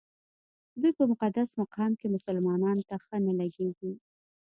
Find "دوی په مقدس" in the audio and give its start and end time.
0.81-1.49